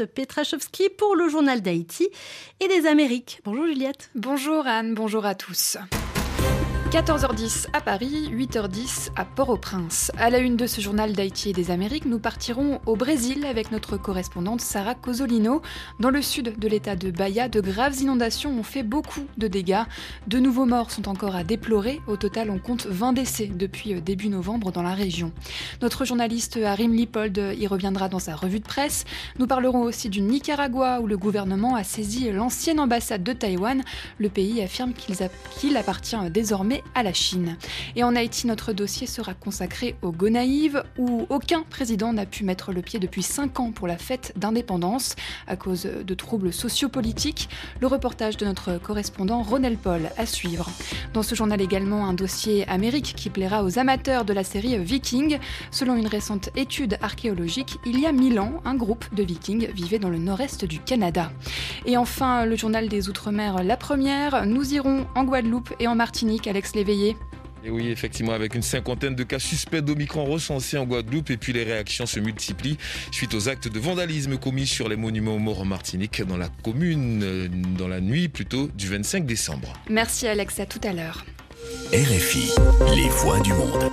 [0.00, 2.08] Juliette Petrachowski pour le journal d'Haïti
[2.60, 3.40] et des Amériques.
[3.44, 4.10] Bonjour Juliette.
[4.14, 5.76] Bonjour Anne, bonjour à tous.
[6.90, 10.10] 14h10 à Paris, 8h10 à Port-au-Prince.
[10.18, 13.70] À la une de ce journal d'Haïti et des Amériques, nous partirons au Brésil avec
[13.70, 15.62] notre correspondante Sarah Cosolino.
[16.00, 19.84] Dans le sud de l'état de Bahia, de graves inondations ont fait beaucoup de dégâts.
[20.26, 22.00] De nouveaux morts sont encore à déplorer.
[22.08, 25.30] Au total, on compte 20 décès depuis euh, début novembre dans la région.
[25.82, 29.04] Notre journaliste Harim Lipold y reviendra dans sa revue de presse.
[29.38, 33.80] Nous parlerons aussi du Nicaragua où le gouvernement a saisi l'ancienne ambassade de Taïwan.
[34.18, 37.56] Le pays affirme qu'il appartient désormais à la Chine.
[37.96, 42.72] Et en Haïti, notre dossier sera consacré au Gonaïve, où aucun président n'a pu mettre
[42.72, 45.16] le pied depuis 5 ans pour la fête d'indépendance
[45.46, 47.48] à cause de troubles sociopolitiques.
[47.80, 50.68] Le reportage de notre correspondant Ronel Paul à suivre.
[51.12, 55.38] Dans ce journal également, un dossier Amérique qui plaira aux amateurs de la série Viking.
[55.70, 59.98] Selon une récente étude archéologique, il y a 1000 ans, un groupe de Vikings vivait
[59.98, 61.30] dans le nord-est du Canada.
[61.86, 64.46] Et enfin, le journal des Outre-mer, la première.
[64.46, 66.46] Nous irons en Guadeloupe et en Martinique.
[66.70, 67.16] Alex l'éveiller
[67.62, 71.52] et oui, effectivement, avec une cinquantaine de cas suspects d'Omicron recensés en Guadeloupe, et puis
[71.52, 72.78] les réactions se multiplient
[73.12, 76.48] suite aux actes de vandalisme commis sur les monuments aux morts en Martinique dans la
[76.48, 79.74] commune, euh, dans la nuit plutôt du 25 décembre.
[79.90, 81.26] Merci Alex, à tout à l'heure.
[81.92, 82.50] RFI,
[82.94, 83.90] les voix du monde.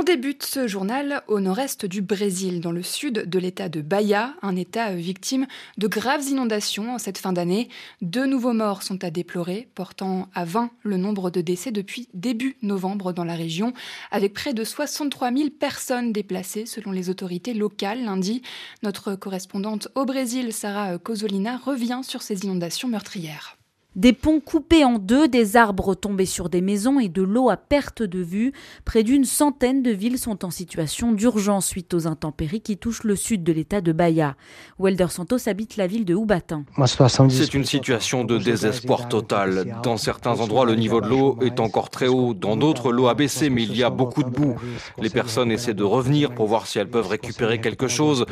[0.00, 4.32] On débute ce journal au nord-est du Brésil, dans le sud de l'état de Bahia,
[4.40, 7.68] un état victime de graves inondations en cette fin d'année.
[8.00, 12.56] Deux nouveaux morts sont à déplorer, portant à 20 le nombre de décès depuis début
[12.62, 13.74] novembre dans la région,
[14.10, 18.40] avec près de 63 000 personnes déplacées selon les autorités locales lundi.
[18.82, 23.59] Notre correspondante au Brésil, Sarah Cosolina, revient sur ces inondations meurtrières.
[23.96, 27.56] Des ponts coupés en deux, des arbres tombés sur des maisons et de l'eau à
[27.56, 28.52] perte de vue.
[28.84, 33.16] Près d'une centaine de villes sont en situation d'urgence suite aux intempéries qui touchent le
[33.16, 34.36] sud de l'état de Bahia.
[34.78, 36.64] Welder Santos habite la ville de Ubatin.
[36.86, 39.78] C'est une situation de désespoir total.
[39.82, 42.32] Dans certains endroits, le niveau de l'eau est encore très haut.
[42.32, 44.54] Dans d'autres, l'eau a baissé, mais il y a beaucoup de boue.
[45.02, 48.24] Les personnes essaient de revenir pour voir si elles peuvent récupérer quelque chose,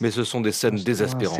[0.00, 1.38] mais ce sont des scènes désespérantes.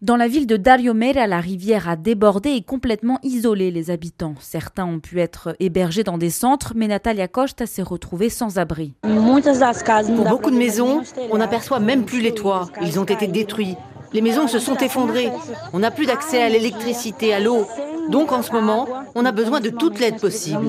[0.00, 4.34] Dans la ville de Dariomera, la rivière a débordé complètement isolés, les habitants.
[4.40, 8.94] Certains ont pu être hébergés dans des centres, mais Natalia Costa s'est retrouvée sans abri.
[9.02, 12.68] Pour beaucoup de maisons, on n'aperçoit même plus les toits.
[12.82, 13.76] Ils ont été détruits.
[14.12, 15.30] Les maisons se sont effondrées.
[15.72, 17.66] On n'a plus d'accès à l'électricité, à l'eau.
[18.08, 20.66] Donc en ce moment, on a besoin de toute l'aide possible.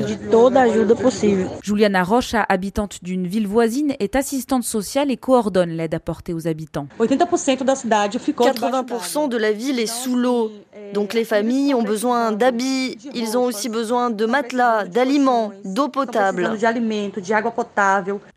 [1.63, 6.87] Juliana Rocha, habitante d'une ville voisine, est assistante sociale et coordonne l'aide apportée aux habitants.
[6.99, 10.51] 80% de la ville est sous l'eau.
[10.93, 16.51] Donc les familles ont besoin d'habits, ils ont aussi besoin de matelas, d'aliments, d'eau potable.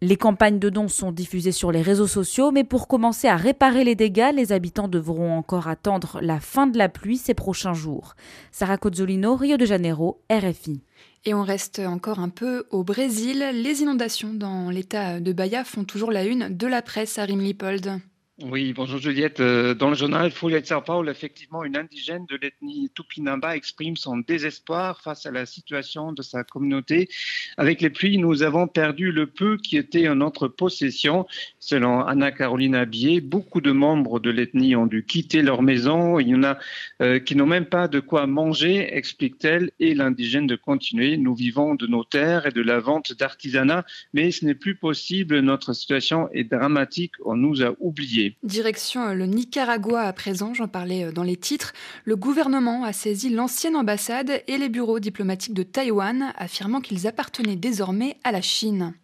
[0.00, 3.84] Les campagnes de dons sont diffusées sur les réseaux sociaux, mais pour commencer à réparer
[3.84, 8.14] les dégâts, les habitants devront encore attendre la fin de la pluie ces prochains jours.
[8.52, 10.82] Sarah Cozzolino, Rio de Janeiro, RFI.
[11.24, 13.44] Et on reste encore un peu au Brésil.
[13.52, 18.00] Les inondations dans l'état de Bahia font toujours la une de la presse à Rimlipold.
[18.42, 19.40] Oui, bonjour Juliette.
[19.40, 23.96] Euh, dans le journal Folha de Sao Paulo, effectivement, une indigène de l'ethnie Tupinamba exprime
[23.96, 27.08] son désespoir face à la situation de sa communauté.
[27.56, 31.26] Avec les pluies, nous avons perdu le peu qui était en notre possession.
[31.60, 36.18] Selon Anna Carolina Bier, beaucoup de membres de l'ethnie ont dû quitter leur maison.
[36.18, 36.58] Il y en a
[37.00, 41.16] euh, qui n'ont même pas de quoi manger, explique-t-elle, et l'indigène de continuer.
[41.16, 45.40] Nous vivons de nos terres et de la vente d'artisanat, mais ce n'est plus possible.
[45.40, 47.12] Notre situation est dramatique.
[47.24, 48.25] On nous a oubliés.
[48.42, 51.72] Direction euh, le Nicaragua à présent, j'en parlais euh, dans les titres.
[52.04, 57.56] Le gouvernement a saisi l'ancienne ambassade et les bureaux diplomatiques de Taïwan, affirmant qu'ils appartenaient
[57.56, 58.94] désormais à la Chine.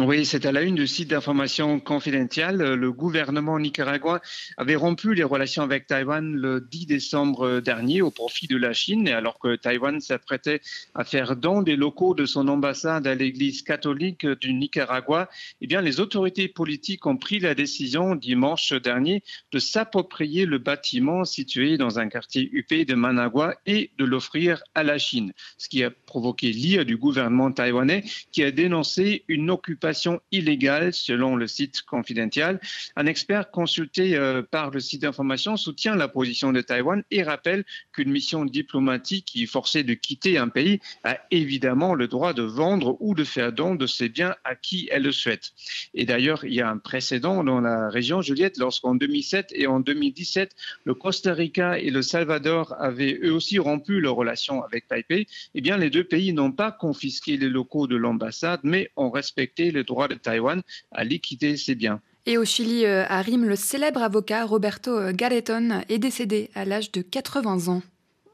[0.00, 2.58] Oui, c'est à la une du site d'information confidentielle.
[2.58, 4.20] Le gouvernement nicaraguain
[4.56, 9.08] avait rompu les relations avec Taïwan le 10 décembre dernier au profit de la Chine,
[9.08, 10.60] alors que Taïwan s'apprêtait
[10.94, 15.28] à faire don des locaux de son ambassade à l'Église catholique du Nicaragua.
[15.60, 21.24] Eh bien, les autorités politiques ont pris la décision dimanche dernier de s'approprier le bâtiment
[21.24, 25.82] situé dans un quartier UP de Managua et de l'offrir à la Chine, ce qui
[25.82, 29.87] a provoqué l'ire du gouvernement taïwanais qui a dénoncé une occupation
[30.32, 32.60] illégale selon le site confidentiel.
[32.96, 37.64] Un expert consulté euh, par le site d'information soutient la position de Taïwan et rappelle
[37.92, 42.42] qu'une mission diplomatique qui est forcée de quitter un pays a évidemment le droit de
[42.42, 45.52] vendre ou de faire don de ses biens à qui elle le souhaite.
[45.94, 49.80] Et d'ailleurs, il y a un précédent dans la région, Juliette, lorsqu'en 2007 et en
[49.80, 50.54] 2017,
[50.84, 55.26] le Costa Rica et le Salvador avaient eux aussi rompu leurs relations avec Taipei.
[55.54, 59.70] Eh bien, les deux pays n'ont pas confisqué les locaux de l'ambassade, mais ont respecté
[59.82, 62.00] droit de Taïwan à liquider ses biens.
[62.26, 67.00] Et au Chili, à Rime, le célèbre avocat Roberto Gareton est décédé à l'âge de
[67.00, 67.82] 80 ans.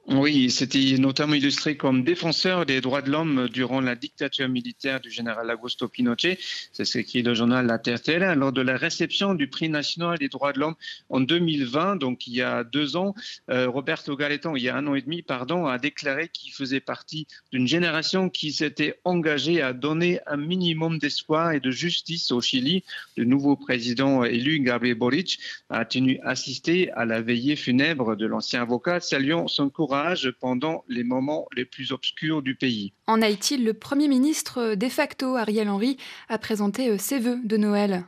[0.07, 5.11] Oui, c'était notamment illustré comme défenseur des droits de l'homme durant la dictature militaire du
[5.11, 6.39] général Augusto Pinochet.
[6.73, 10.29] C'est ce qu'écrit le journal La Terre lors de la réception du prix national des
[10.29, 10.75] droits de l'homme
[11.09, 13.15] en 2020, donc il y a deux ans.
[13.49, 16.81] Euh, Roberto Galeton, il y a un an et demi, pardon, a déclaré qu'il faisait
[16.81, 22.43] partie d'une génération qui s'était engagée à donner un minimum d'espoir et de justice au
[22.43, 22.85] Chili.
[23.17, 25.39] Le nouveau président élu, Gabriel Boric,
[25.71, 29.94] a tenu assister à la veillée funèbre de l'ancien avocat, saluant son courage
[30.41, 32.93] pendant les moments les plus obscurs du pays.
[33.07, 35.97] En Haïti, le Premier ministre de facto, Ariel Henry,
[36.29, 38.05] a présenté euh, ses vœux de Noël.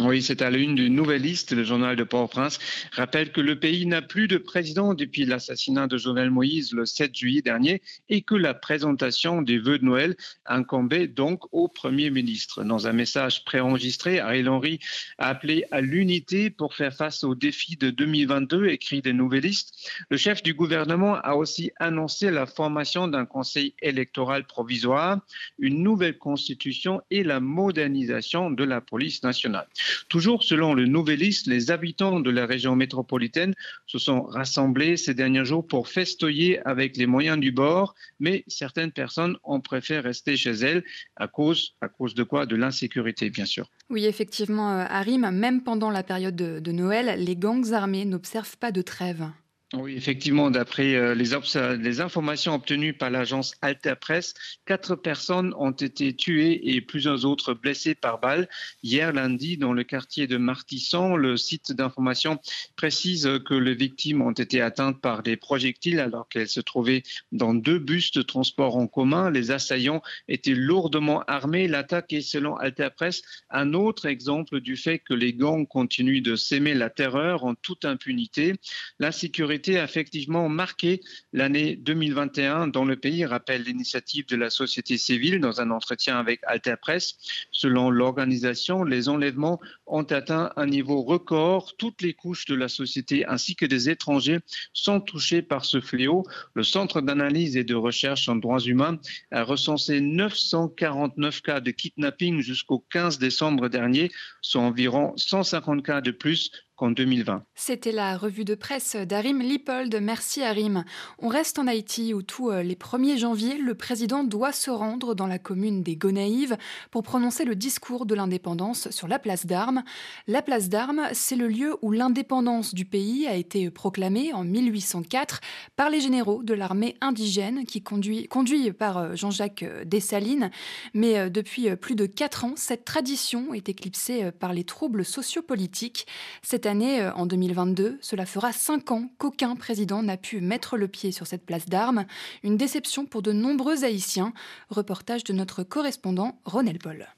[0.00, 1.52] Oui, c'est à l'une d'une nouvelle liste.
[1.52, 2.60] Le journal de Port-au-Prince
[2.92, 7.16] rappelle que le pays n'a plus de président depuis l'assassinat de Jovenel Moïse le 7
[7.16, 10.16] juillet dernier et que la présentation des vœux de Noël
[10.46, 12.62] incombait donc au Premier ministre.
[12.62, 14.78] Dans un message préenregistré, Ariel Henry
[15.18, 19.74] a appelé à l'unité pour faire face aux défis de 2022, écrit des nouvellistes.
[20.10, 25.18] Le chef du gouvernement a aussi annoncé la formation d'un conseil électoral provisoire,
[25.58, 29.66] une nouvelle constitution et la modernisation de la police nationale.
[30.08, 33.54] Toujours selon le Nouvelliste, les habitants de la région métropolitaine
[33.86, 38.92] se sont rassemblés ces derniers jours pour festoyer avec les moyens du bord, mais certaines
[38.92, 40.84] personnes ont préféré rester chez elles
[41.16, 42.46] à cause, à cause de quoi?
[42.46, 43.70] De l'insécurité, bien sûr.
[43.90, 48.72] Oui, effectivement, euh, Harim, même pendant la période de Noël, les gangs armés n'observent pas
[48.72, 49.28] de trêve.
[49.74, 54.32] Oui, effectivement, d'après euh, les, informations obtenues par l'agence Alta Press,
[54.64, 58.48] quatre personnes ont été tuées et plusieurs autres blessées par balle
[58.82, 61.16] hier lundi dans le quartier de Martissan.
[61.16, 62.40] Le site d'information
[62.76, 67.52] précise que les victimes ont été atteintes par des projectiles alors qu'elles se trouvaient dans
[67.52, 69.30] deux bus de transport en commun.
[69.30, 71.68] Les assaillants étaient lourdement armés.
[71.68, 76.36] L'attaque est, selon Alta Press, un autre exemple du fait que les gangs continuent de
[76.36, 78.54] s'aimer la terreur en toute impunité.
[78.98, 81.00] L'insécurité a effectivement marqué
[81.32, 86.40] l'année 2021 dans le pays, rappelle l'initiative de la société civile dans un entretien avec
[86.46, 87.16] Alter Press.
[87.50, 91.76] Selon l'organisation, les enlèvements ont atteint un niveau record.
[91.76, 94.38] Toutes les couches de la société ainsi que des étrangers
[94.72, 96.24] sont touchés par ce fléau.
[96.54, 98.98] Le Centre d'analyse et de recherche en droits humains
[99.30, 106.10] a recensé 949 cas de kidnapping jusqu'au 15 décembre dernier, soit environ 150 cas de
[106.10, 107.42] plus qu'en 2020.
[107.56, 109.98] C'était la revue de presse d'Arim Lippold.
[110.00, 110.84] Merci Arim.
[111.18, 115.14] On reste en Haïti où tous euh, les 1er janvier, le président doit se rendre
[115.16, 116.56] dans la commune des Gonaïves
[116.92, 119.82] pour prononcer le discours de l'indépendance sur la place d'Armes.
[120.28, 125.40] La place d'Armes, c'est le lieu où l'indépendance du pays a été proclamée en 1804
[125.74, 130.52] par les généraux de l'armée indigène qui conduit, conduit par euh, Jean-Jacques euh, Dessalines.
[130.94, 136.06] Mais depuis plus de quatre ans, cette tradition est éclipsée par les troubles sociopolitiques.
[136.42, 140.86] Cette année, euh, en 2022, cela fera cinq ans qu'aucun président n'a pu mettre le
[140.86, 142.04] pied sur cette place d'armes.
[142.44, 144.32] Une déception pour de nombreux Haïtiens.
[144.70, 147.08] Reportage de notre correspondant Ronel Paul.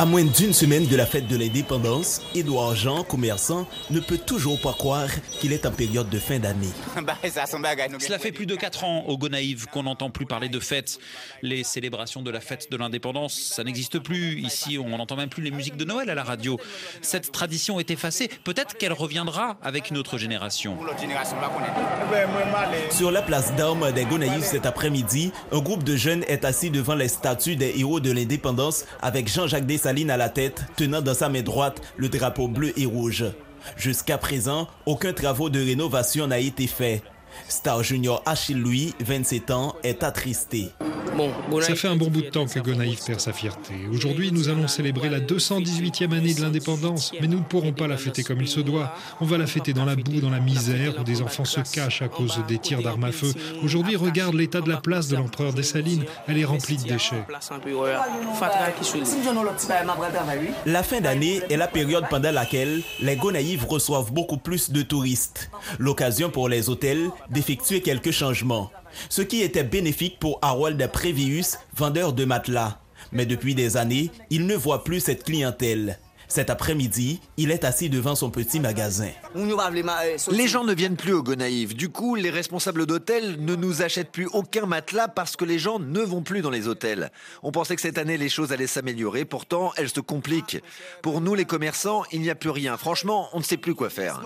[0.00, 4.60] À moins d'une semaine de la fête de l'indépendance, Édouard Jean, commerçant, ne peut toujours
[4.60, 5.08] pas croire
[5.40, 6.68] qu'il est en période de fin d'année.
[7.02, 7.16] Bah,
[7.98, 11.00] Cela fait plus de 4 ans au Gonaïve qu'on n'entend plus parler de fête.
[11.42, 14.38] Les célébrations de la fête de l'indépendance, ça n'existe plus.
[14.40, 16.60] Ici, on n'entend même plus les musiques de Noël à la radio.
[17.02, 18.30] Cette tradition est effacée.
[18.44, 20.76] Peut-être qu'elle reviendra avec une autre génération.
[22.90, 26.94] Sur la place d'armes des Gonaïves cet après-midi, un groupe de jeunes est assis devant
[26.94, 31.28] les statues des héros de l'indépendance avec Jean-Jacques Dessalines à la tête, tenant dans sa
[31.28, 33.24] main droite le drapeau bleu et rouge.
[33.76, 37.02] Jusqu'à présent, aucun travaux de rénovation n'a été fait.
[37.48, 40.70] Star Junior Achille Louis, 27 ans, est attristé.
[41.60, 43.74] Ça fait un bon bout de temps que Gonaïve perd sa fierté.
[43.92, 47.96] Aujourd'hui, nous allons célébrer la 218e année de l'indépendance, mais nous ne pourrons pas la
[47.96, 48.94] fêter comme il se doit.
[49.20, 52.02] On va la fêter dans la boue, dans la misère, où des enfants se cachent
[52.02, 53.32] à cause des tirs d'armes à feu.
[53.62, 56.04] Aujourd'hui, regarde l'état de la place de l'empereur Dessalines.
[56.26, 57.24] Elle est remplie de déchets.
[60.66, 65.50] La fin d'année est la période pendant laquelle les Gonaïves reçoivent beaucoup plus de touristes.
[65.78, 68.70] L'occasion pour les hôtels d'effectuer quelques changements,
[69.08, 72.80] ce qui était bénéfique pour Harold Prévius, vendeur de matelas.
[73.12, 75.98] Mais depuis des années, il ne voit plus cette clientèle.
[76.28, 79.08] Cet après-midi, il est assis devant son petit magasin.
[80.30, 81.74] Les gens ne viennent plus au Gonaïve.
[81.74, 85.78] Du coup, les responsables d'hôtels ne nous achètent plus aucun matelas parce que les gens
[85.78, 87.10] ne vont plus dans les hôtels.
[87.42, 89.24] On pensait que cette année, les choses allaient s'améliorer.
[89.24, 90.62] Pourtant, elles se compliquent.
[91.00, 92.76] Pour nous, les commerçants, il n'y a plus rien.
[92.76, 94.22] Franchement, on ne sait plus quoi faire.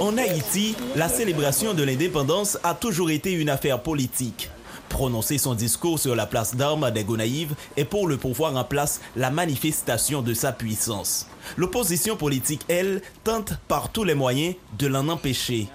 [0.00, 4.50] En Haïti, la célébration de l'indépendance a toujours été une affaire politique.
[4.88, 9.00] Prononcer son discours sur la place d'armes des Gonaïves est pour le pouvoir en place
[9.14, 11.26] la manifestation de sa puissance.
[11.56, 15.68] L'opposition politique, elle, tente par tous les moyens de l'en empêcher.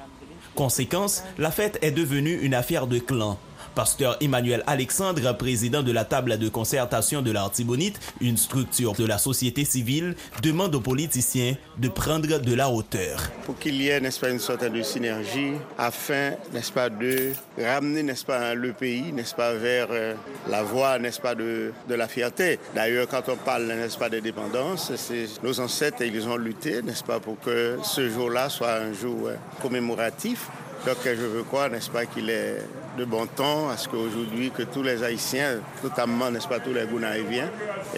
[0.56, 3.38] Conséquence, la fête est devenue une affaire de clan.
[3.76, 9.18] Pasteur Emmanuel Alexandre, président de la table de concertation de l'Artibonite, une structure de la
[9.18, 13.22] société civile, demande aux politiciens de prendre de la hauteur.
[13.46, 18.04] Pour qu'il y ait, n'est-ce pas, une sorte de synergie afin, n'est-ce pas, de ramener,
[18.04, 20.16] n'est-ce pas, le pays, n'est-ce pas, vers euh,
[20.50, 22.60] la voie, n'est-ce pas, de, de la fierté.
[22.76, 27.20] D'ailleurs, quand on parle, n'est-ce pas, d'indépendance, c'est nos ancêtres, ils ont lutté, n'est-ce pas,
[27.20, 30.48] pour que ce jour-là soit un jour euh, commémoratif.
[30.86, 32.58] Donc, je veux croire, n'est-ce pas, qu'il est
[32.98, 36.86] de bon temps à ce qu'aujourd'hui, que tous les Haïtiens, notamment, n'est-ce pas, tous les
[36.86, 37.50] Gounaïviens,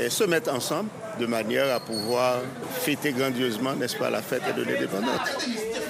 [0.10, 5.30] se mettent ensemble de manière à pouvoir fêter grandiosement, n'est-ce pas, la fête de l'indépendance.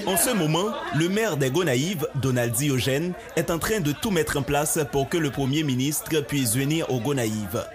[0.06, 4.38] En ce moment, le maire des Gonaïves, Donald Diogène, est en train de tout mettre
[4.38, 7.66] en place pour que le premier ministre puisse venir aux Gonaïves.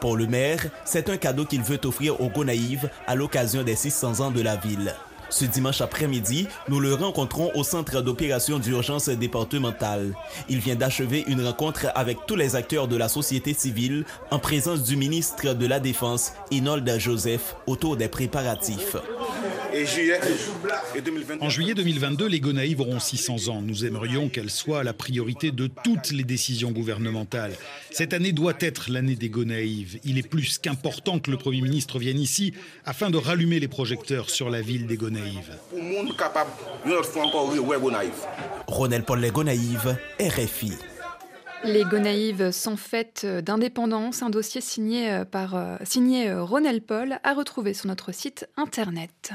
[0.00, 4.20] Pour le maire, c'est un cadeau qu'il veut offrir aux Gonaïves à l'occasion des 600
[4.20, 4.94] ans de la ville.
[5.30, 10.14] Ce dimanche après-midi, nous le rencontrons au centre d'opération d'urgence départementale.
[10.48, 14.82] Il vient d'achever une rencontre avec tous les acteurs de la société civile en présence
[14.82, 18.96] du ministre de la Défense, Inolda Joseph, autour des préparatifs.
[21.40, 23.62] En juillet 2022, les Gonaïves auront 600 ans.
[23.62, 27.52] Nous aimerions qu'elle soit la priorité de toutes les décisions gouvernementales.
[27.90, 29.98] Cette année doit être l'année des Gonaïves.
[30.04, 34.30] Il est plus qu'important que le Premier ministre vienne ici afin de rallumer les projecteurs
[34.30, 35.56] sur la ville des Gonaïves.
[38.66, 40.72] Ronel Paul Les Gonaïves, RFI.
[41.64, 47.18] Les Gonaïves sont fêtes d'indépendance, un dossier signé euh, par euh, signé euh, Ronel Paul
[47.24, 49.32] à retrouver sur notre site internet.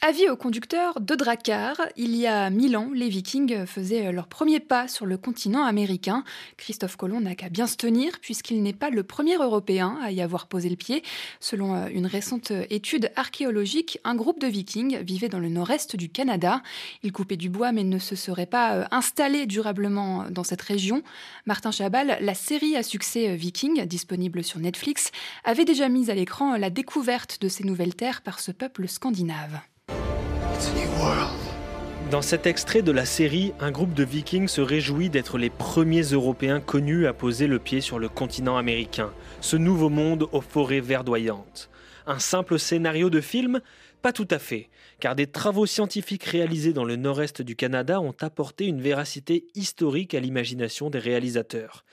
[0.00, 4.60] Avis aux conducteurs de Drakkar, il y a mille ans, les Vikings faisaient leur premier
[4.60, 6.22] pas sur le continent américain.
[6.56, 10.22] Christophe Colomb n'a qu'à bien se tenir puisqu'il n'est pas le premier Européen à y
[10.22, 11.02] avoir posé le pied.
[11.40, 16.08] Selon euh, une récente étude archéologique, un groupe de Vikings vivait dans le nord-est du
[16.08, 16.62] Canada.
[17.02, 21.02] Ils coupaient du bois mais ne se seraient pas euh, installés durablement dans cette région.
[21.44, 25.10] Martin Chabal, la série à succès euh, Viking, disponible sur Netflix,
[25.42, 29.60] avait déjà mis à l'écran la découverte de ces nouvelles terres par ce peuple scandinave.
[32.10, 36.02] Dans cet extrait de la série, un groupe de vikings se réjouit d'être les premiers
[36.02, 39.12] Européens connus à poser le pied sur le continent américain,
[39.42, 41.68] ce nouveau monde aux forêts verdoyantes.
[42.06, 43.60] Un simple scénario de film?
[44.00, 48.14] Pas tout à fait, car des travaux scientifiques réalisés dans le nord-est du Canada ont
[48.20, 51.84] apporté une véracité historique à l'imagination des réalisateurs.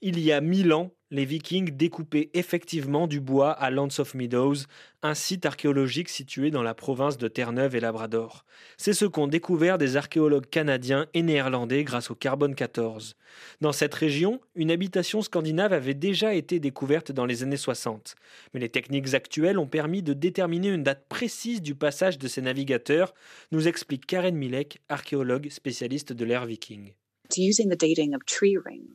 [0.00, 4.56] Il y a mille ans, les Vikings découpaient effectivement du bois à Lands of Meadows,
[5.02, 8.44] un site archéologique situé dans la province de Terre-Neuve et Labrador.
[8.76, 13.16] C'est ce qu'ont découvert des archéologues canadiens et néerlandais grâce au carbone 14.
[13.60, 18.14] Dans cette région, une habitation scandinave avait déjà été découverte dans les années 60.
[18.52, 22.42] Mais les techniques actuelles ont permis de déterminer une date précise du passage de ces
[22.42, 23.14] navigateurs,
[23.52, 26.92] nous explique Karen Milek, archéologue spécialiste de l'ère viking.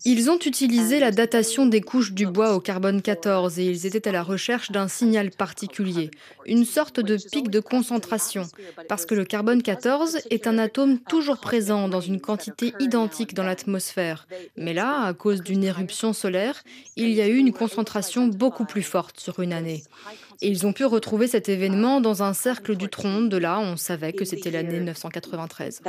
[0.06, 4.08] Ils ont utilisé la datation des couches du bois au carbone 14 et ils étaient
[4.08, 6.10] à la recherche d'un signal particulier,
[6.46, 8.48] une sorte de pic de concentration,
[8.90, 13.44] parce que le carbone 14 est un atome toujours présent dans une quantité identique dans
[13.44, 14.28] l'atmosphère.
[14.58, 16.64] Mais là, à cause d'une éruption solaire,
[16.96, 19.84] il y a eu une concentration beaucoup plus forte sur une année.
[20.42, 23.22] Et ils ont pu retrouver cet événement dans un cercle du tronc.
[23.24, 25.82] De là, on savait que c'était l'année 993.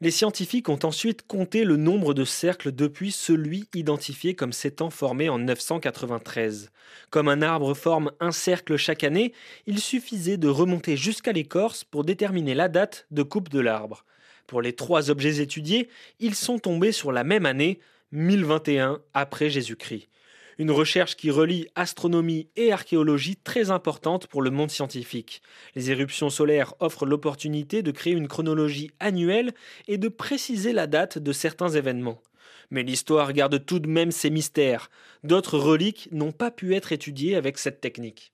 [0.00, 5.28] Les scientifiques ont ensuite compté le nombre de cercles depuis celui identifié comme s'étant formé
[5.28, 6.70] en 993.
[7.10, 9.32] Comme un arbre forme un cercle chaque année,
[9.66, 14.04] il suffisait de remonter jusqu'à l'écorce pour déterminer la date de coupe de l'arbre.
[14.46, 15.88] Pour les trois objets étudiés,
[16.20, 17.80] ils sont tombés sur la même année,
[18.12, 20.08] 1021 après Jésus-Christ.
[20.58, 25.40] Une recherche qui relie astronomie et archéologie très importante pour le monde scientifique.
[25.76, 29.54] Les éruptions solaires offrent l'opportunité de créer une chronologie annuelle
[29.86, 32.20] et de préciser la date de certains événements.
[32.70, 34.90] Mais l'histoire garde tout de même ses mystères.
[35.24, 38.30] D'autres reliques n'ont pas pu être étudiées avec cette technique.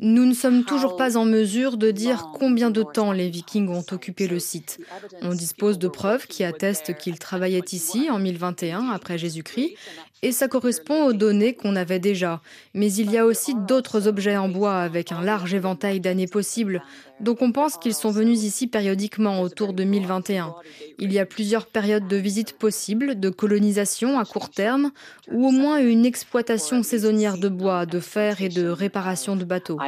[0.00, 3.84] Nous ne sommes toujours pas en mesure de dire combien de temps les Vikings ont
[3.90, 4.78] occupé le site.
[5.22, 9.74] On dispose de preuves qui attestent qu'ils travaillaient ici en 1021 après Jésus-Christ,
[10.22, 12.40] et ça correspond aux données qu'on avait déjà.
[12.74, 16.82] Mais il y a aussi d'autres objets en bois avec un large éventail d'années possibles,
[17.20, 20.54] donc on pense qu'ils sont venus ici périodiquement autour de 1021.
[20.98, 24.90] Il y a plusieurs périodes de visite possibles, de colonisation à court terme
[25.30, 29.78] ou au moins une exploitation saisonnière de bois, de fer et de réparation de bateaux.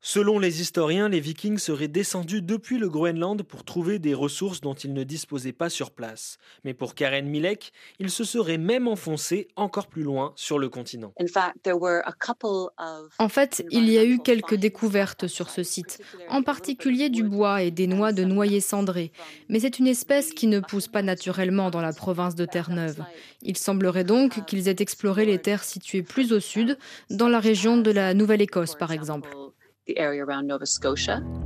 [0.00, 4.74] Selon les historiens, les Vikings seraient descendus depuis le Groenland pour trouver des ressources dont
[4.74, 6.38] ils ne disposaient pas sur place.
[6.62, 11.12] Mais pour Karen Milek, ils se seraient même enfoncés encore plus loin sur le continent.
[13.18, 17.62] En fait, il y a eu quelques découvertes sur ce site, en particulier du bois
[17.62, 19.10] et des noix de noyer cendré.
[19.48, 23.02] Mais c'est une espèce qui ne pousse pas naturellement dans la province de Terre-Neuve.
[23.42, 26.78] Il semblerait donc qu'ils aient exploré les terres situées plus au sud,
[27.10, 29.30] dans la région de la Nouvelle-Écosse par exemple.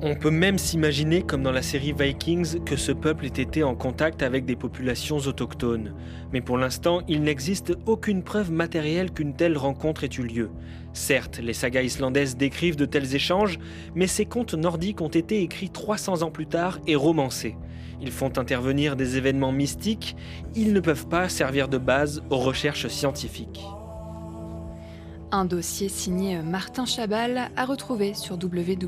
[0.01, 3.75] On peut même s'imaginer, comme dans la série Vikings, que ce peuple ait été en
[3.75, 5.95] contact avec des populations autochtones.
[6.33, 10.51] Mais pour l'instant, il n'existe aucune preuve matérielle qu'une telle rencontre ait eu lieu.
[10.95, 13.59] Certes, les sagas islandaises décrivent de tels échanges,
[13.95, 17.57] mais ces contes nordiques ont été écrits 300 ans plus tard et romancés.
[18.01, 20.17] Ils font intervenir des événements mystiques,
[20.55, 23.61] ils ne peuvent pas servir de base aux recherches scientifiques.
[25.33, 28.81] Un dossier signé Martin Chabal à retrouver sur www.rfi.fr.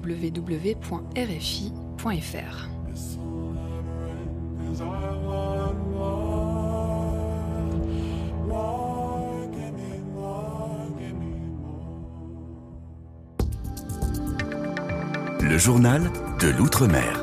[15.41, 17.22] Le journal de l'Outre-mer.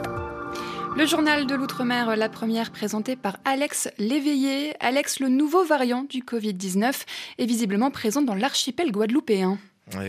[0.99, 4.73] Le journal de l'Outre-mer, la première présentée par Alex Léveillé.
[4.81, 6.91] Alex, le nouveau variant du Covid-19
[7.37, 9.57] est visiblement présent dans l'archipel guadeloupéen.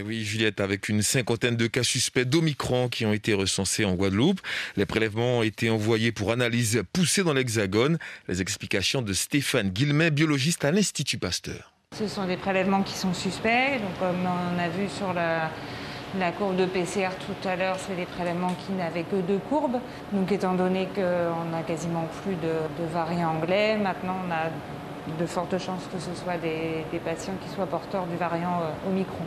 [0.04, 4.40] oui, Juliette, avec une cinquantaine de cas suspects d'Omicron qui ont été recensés en Guadeloupe.
[4.76, 7.96] Les prélèvements ont été envoyés pour analyse poussée dans l'Hexagone.
[8.26, 11.72] Les explications de Stéphane Guilmet, biologiste à l'Institut Pasteur.
[11.96, 15.52] Ce sont des prélèvements qui sont suspects, donc comme on a vu sur la,
[16.18, 19.78] la courbe de PCR tout à l'heure, c'est des prélèvements qui n'avaient que deux courbes.
[20.12, 24.50] Donc étant donné qu'on a quasiment plus de, variants anglais, maintenant on a
[25.18, 29.24] de fortes chances que ce soit des, patients qui soient porteurs du variant euh, Omicron.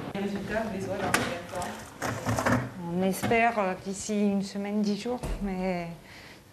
[2.92, 5.88] On espère euh, d'ici une semaine, dix jours, mais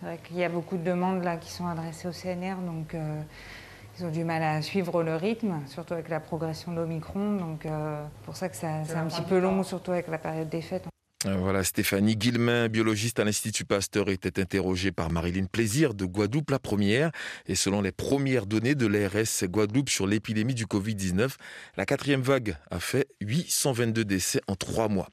[0.00, 2.94] c'est vrai qu'il y a beaucoup de demandes là qui sont adressées au CNR, donc
[2.94, 3.20] euh,
[4.00, 7.36] ils ont du mal à suivre le rythme, surtout avec la progression de l'Omicron.
[7.36, 10.62] Donc, euh, pour ça que c'est un petit peu long, surtout avec la période des
[10.62, 10.89] fêtes.
[11.26, 16.50] Euh, voilà, Stéphanie Guillemin, biologiste à l'Institut Pasteur, était interrogée par Marilyn Plaisir de Guadeloupe
[16.50, 17.10] la première.
[17.46, 21.32] Et selon les premières données de l'ARS Guadeloupe sur l'épidémie du Covid-19,
[21.76, 25.10] la quatrième vague a fait 822 décès en trois mois.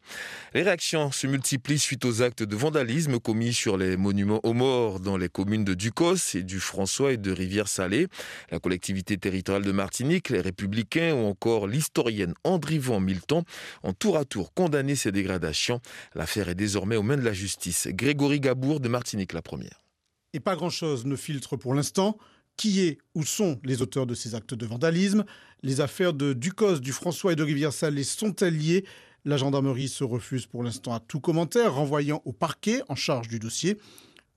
[0.54, 5.02] Les réactions se multiplient suite aux actes de vandalisme commis sur les monuments aux morts
[5.02, 8.08] dans les communes de Ducos et du François et de Rivière-Salée.
[8.50, 13.44] La collectivité territoriale de Martinique, les Républicains ou encore l'historienne Andrivan Milton
[13.84, 15.82] ont tour à tour condamné ces dégradations.
[16.16, 17.88] L'affaire est désormais aux mains de la justice.
[17.92, 19.84] Grégory Gabour de Martinique, la première.
[20.34, 22.18] Et pas grand-chose ne filtre pour l'instant.
[22.58, 25.26] Qui est ou sont les auteurs de ces actes de vandalisme?
[25.62, 28.86] Les affaires de Ducos, du François et de Rivière-Salée sont-elles liées?
[29.26, 33.40] La gendarmerie se refuse pour l'instant à tout commentaire, renvoyant au parquet en charge du
[33.40, 33.78] dossier.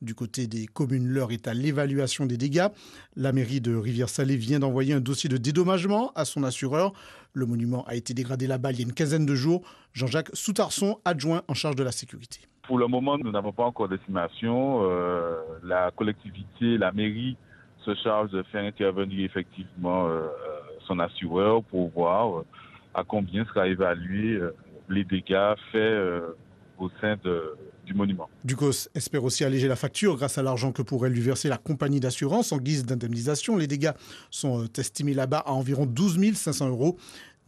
[0.03, 2.69] Du côté des communes, l'heure est à l'évaluation des dégâts.
[3.17, 6.95] La mairie de Rivière-Salée vient d'envoyer un dossier de dédommagement à son assureur.
[7.35, 9.61] Le monument a été dégradé là-bas il y a une quinzaine de jours.
[9.93, 12.41] Jean-Jacques Soutarson, adjoint en charge de la sécurité.
[12.67, 14.85] Pour le moment, nous n'avons pas encore d'estimation.
[14.85, 17.37] Euh, la collectivité, la mairie
[17.85, 20.23] se charge de faire intervenir effectivement euh,
[20.87, 22.47] son assureur pour voir euh,
[22.95, 24.41] à combien sera évalué
[24.89, 26.23] les dégâts faits
[26.81, 28.29] au sein de, du monument.
[28.45, 32.01] Ducos espère aussi alléger la facture grâce à l'argent que pourrait lui verser la compagnie
[32.01, 33.57] d'assurance en guise d'indemnisation.
[33.57, 33.93] Les dégâts
[34.31, 36.97] sont euh, estimés là-bas à environ 12 500 euros.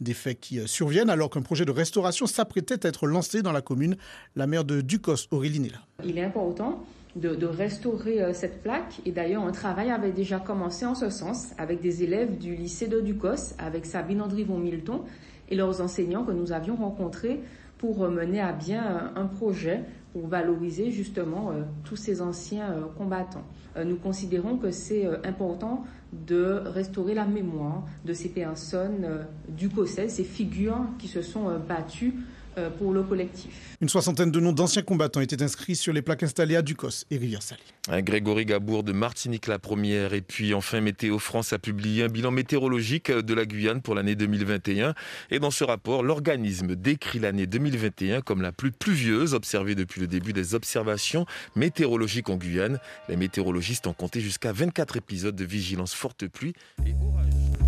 [0.01, 3.51] Des faits qui euh, surviennent alors qu'un projet de restauration s'apprêtait à être lancé dans
[3.51, 3.97] la commune.
[4.35, 5.79] La maire de Ducos, Aurélie Nella.
[6.03, 6.83] Il est important
[7.15, 9.01] de, restaurer euh, cette plaque.
[9.05, 12.87] Et d'ailleurs, un travail avait déjà commencé en ce sens avec des élèves du lycée
[12.87, 15.01] de Ducos, avec Sabine Andrivon-Milton
[15.49, 17.41] et leurs enseignants que nous avions rencontrés
[17.83, 23.43] pour mener à bien un projet pour valoriser justement euh, tous ces anciens euh, combattants.
[23.75, 30.09] Euh, nous considérons que c'est important de restaurer la mémoire de ces personnes du COSEL,
[30.09, 32.33] ces figures qui se sont battues euh,
[32.77, 33.77] pour le collectif.
[33.81, 37.17] Une soixantaine de noms d'anciens combattants étaient inscrits sur les plaques installées à Ducos et
[37.17, 37.61] Rivière-Salée.
[38.01, 42.31] Grégory Gabour de Martinique la première et puis enfin Météo France a publié un bilan
[42.31, 44.93] météorologique de la Guyane pour l'année 2021
[45.31, 50.07] et dans ce rapport l'organisme décrit l'année 2021 comme la plus pluvieuse observée depuis le
[50.07, 52.79] début des observations météorologiques en Guyane.
[53.09, 56.53] Les météorologistes ont compté jusqu'à 24 épisodes de vigilance forte pluie
[56.85, 57.62] et orage.